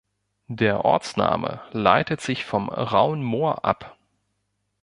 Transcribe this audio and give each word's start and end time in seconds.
Der 0.47 0.83
Ortsname 0.83 1.61
leitet 1.73 2.21
sich 2.21 2.43
vom 2.45 2.69
"rauhen 2.71 3.21
Moor" 3.23 3.63
ab. 3.65 3.99